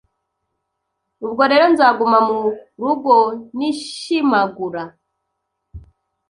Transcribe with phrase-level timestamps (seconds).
[1.25, 2.39] Ubwo rero nzaguma mu
[2.81, 3.15] rugo
[3.57, 4.83] nishimagura,